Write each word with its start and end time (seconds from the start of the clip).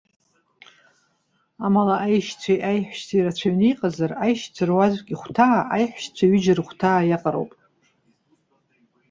Амала 1.65 1.95
аишьцәеи 2.05 2.59
аиҳәшьцәеи 2.69 3.19
ирацәаҩны 3.21 3.65
иҟазар, 3.71 4.11
аишьцәа 4.23 4.63
руаӡәк 4.69 5.07
ихәҭаа 5.13 5.59
аиҳәшьцәа 5.75 6.25
ҩыџьа 6.29 6.53
рыхәҭаа 6.57 7.01
иаҟароуп. 7.09 7.51